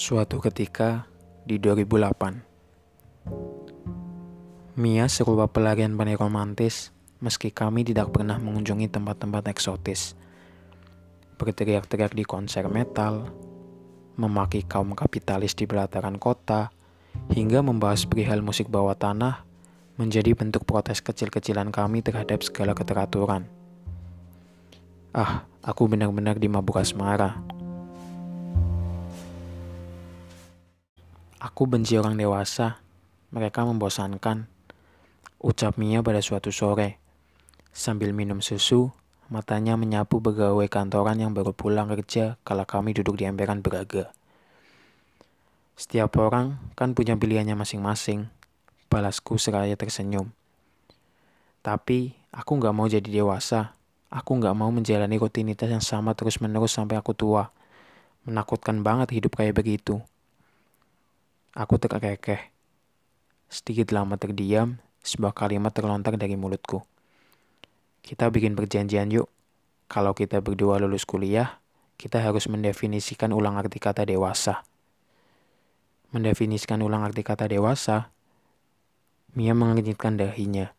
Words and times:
Suatu 0.00 0.40
ketika 0.40 1.04
di 1.44 1.60
2008, 1.60 2.40
Mia 4.80 5.04
serupa 5.12 5.44
pelarian 5.44 5.92
paling 5.92 6.16
romantis 6.16 6.88
meski 7.20 7.52
kami 7.52 7.84
tidak 7.84 8.08
pernah 8.08 8.40
mengunjungi 8.40 8.88
tempat-tempat 8.88 9.52
eksotis. 9.52 10.16
Berteriak-teriak 11.36 12.16
di 12.16 12.24
konser 12.24 12.64
metal, 12.72 13.28
memaki 14.16 14.64
kaum 14.64 14.96
kapitalis 14.96 15.52
di 15.52 15.68
pelataran 15.68 16.16
kota, 16.16 16.72
hingga 17.28 17.60
membahas 17.60 18.08
perihal 18.08 18.40
musik 18.40 18.72
bawah 18.72 18.96
tanah 18.96 19.44
menjadi 20.00 20.32
bentuk 20.32 20.64
protes 20.64 21.04
kecil-kecilan 21.04 21.68
kami 21.68 22.00
terhadap 22.00 22.40
segala 22.40 22.72
keteraturan. 22.72 23.44
Ah, 25.12 25.44
aku 25.60 25.92
benar-benar 25.92 26.40
dimabuk 26.40 26.80
asmara. 26.80 27.59
Aku 31.40 31.64
benci 31.64 31.96
orang 31.96 32.20
dewasa, 32.20 32.84
mereka 33.32 33.64
membosankan. 33.64 34.44
Ucap 35.40 35.80
Mia 35.80 36.04
pada 36.04 36.20
suatu 36.20 36.52
sore. 36.52 37.00
Sambil 37.72 38.12
minum 38.12 38.44
susu, 38.44 38.92
matanya 39.32 39.72
menyapu 39.80 40.20
pegawai 40.20 40.68
kantoran 40.68 41.16
yang 41.16 41.32
baru 41.32 41.56
pulang 41.56 41.88
kerja 41.96 42.36
kala 42.44 42.68
kami 42.68 42.92
duduk 42.92 43.16
di 43.16 43.24
emperan 43.24 43.64
beraga. 43.64 44.12
Setiap 45.80 46.12
orang 46.20 46.60
kan 46.76 46.92
punya 46.92 47.16
pilihannya 47.16 47.56
masing-masing, 47.56 48.28
balasku 48.92 49.40
seraya 49.40 49.80
tersenyum. 49.80 50.36
Tapi 51.64 52.20
aku 52.36 52.60
nggak 52.60 52.76
mau 52.76 52.84
jadi 52.84 53.08
dewasa. 53.08 53.72
Aku 54.12 54.36
nggak 54.36 54.52
mau 54.52 54.68
menjalani 54.68 55.16
rutinitas 55.16 55.72
yang 55.72 55.80
sama 55.80 56.12
terus-menerus 56.12 56.76
sampai 56.76 57.00
aku 57.00 57.16
tua. 57.16 57.48
Menakutkan 58.28 58.84
banget 58.84 59.16
hidup 59.16 59.40
kayak 59.40 59.56
begitu. 59.56 60.04
Aku 61.50 61.82
terkekeh. 61.82 62.54
Sedikit 63.50 63.90
lama 63.90 64.14
terdiam, 64.14 64.78
sebuah 65.02 65.34
kalimat 65.34 65.74
terlontar 65.74 66.14
dari 66.14 66.38
mulutku. 66.38 66.86
Kita 68.06 68.30
bikin 68.30 68.54
perjanjian 68.54 69.10
yuk. 69.10 69.26
Kalau 69.90 70.14
kita 70.14 70.38
berdua 70.38 70.78
lulus 70.78 71.02
kuliah, 71.02 71.58
kita 71.98 72.22
harus 72.22 72.46
mendefinisikan 72.46 73.34
ulang 73.34 73.58
arti 73.58 73.82
kata 73.82 74.06
dewasa. 74.06 74.62
Mendefinisikan 76.14 76.86
ulang 76.86 77.02
arti 77.02 77.26
kata 77.26 77.50
dewasa, 77.50 78.14
Mia 79.34 79.50
mengernyitkan 79.50 80.22
dahinya. 80.22 80.70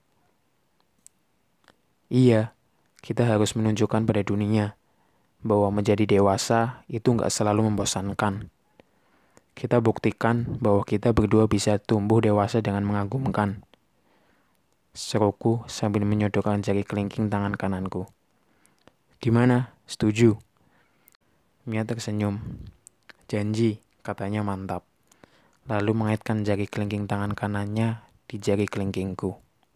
Iya, 2.08 2.56
kita 3.04 3.28
harus 3.28 3.60
menunjukkan 3.60 4.08
pada 4.08 4.24
dunia 4.24 4.80
bahwa 5.44 5.68
menjadi 5.68 6.08
dewasa 6.08 6.88
itu 6.88 7.12
nggak 7.12 7.32
selalu 7.32 7.68
membosankan. 7.68 8.48
Kita 9.54 9.84
buktikan 9.84 10.58
bahwa 10.60 10.82
kita 10.88 11.12
berdua 11.12 11.46
bisa 11.46 11.78
tumbuh 11.78 12.24
dewasa 12.24 12.64
dengan 12.64 12.88
mengagumkan. 12.88 13.62
Seruku 14.92 15.64
sambil 15.72 16.04
menyodorkan 16.04 16.64
jari 16.64 16.84
kelingking 16.84 17.32
tangan 17.32 17.56
kananku. 17.56 18.08
Gimana? 19.22 19.76
Setuju? 19.88 20.40
Mia 21.70 21.86
tersenyum. 21.86 22.42
Janji, 23.30 23.80
katanya 24.02 24.42
mantap. 24.42 24.84
Lalu 25.70 25.94
mengaitkan 25.94 26.42
jari 26.42 26.66
kelingking 26.66 27.06
tangan 27.06 27.38
kanannya 27.38 28.02
di 28.26 28.42
jari 28.42 28.66
kelingkingku. 28.66 29.51